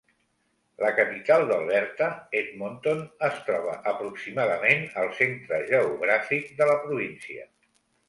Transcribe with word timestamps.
La 0.83 0.87
capital 0.99 1.45
d'Alberta, 1.51 2.07
Edmonton, 2.41 3.05
es 3.29 3.39
troba 3.51 3.77
aproximadament 3.93 4.85
al 5.05 5.15
centre 5.23 5.63
geogràfic 5.73 6.53
de 6.61 6.73
la 6.75 6.83
província. 6.91 7.51